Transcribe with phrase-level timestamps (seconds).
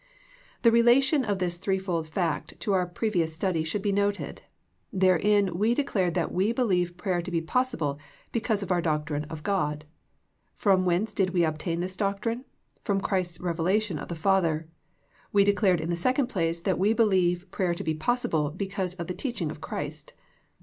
[0.63, 4.41] The relation of this threefold fact to our previous study should be noted.
[4.91, 7.99] Therein we de clared that we believe prayer to be possible
[8.31, 9.85] be cause of our doctrine of God.
[10.55, 12.45] From whence did we obtain this doctrine?
[12.83, 14.67] From Christ's revela tion of the Father.
[15.31, 18.95] We declared in the second place, that we believe prayer to be possible be cause
[18.95, 20.13] of the teaching of Christ.